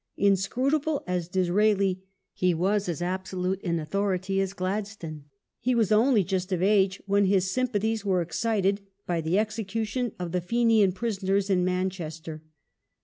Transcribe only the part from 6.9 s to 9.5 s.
^ when his sym pathies were excited by the